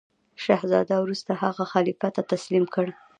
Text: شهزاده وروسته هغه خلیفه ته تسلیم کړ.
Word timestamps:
شهزاده 0.43 0.95
وروسته 1.03 1.31
هغه 1.43 1.63
خلیفه 1.73 2.07
ته 2.15 2.21
تسلیم 2.31 2.65
کړ. 2.75 2.87